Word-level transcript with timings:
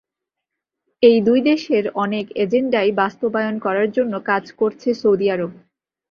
এই 1.03 1.17
দুই 1.21 1.39
দেশের 1.41 1.83
অনেক 1.95 2.25
এজেন্ডাই 2.35 2.89
বাস্তবায়ন 2.93 3.55
করার 3.65 3.87
জন্য 3.91 4.13
কাজ 4.29 4.43
করছে 4.59 4.89
সৌদি 5.01 5.27
আরব। 5.31 5.51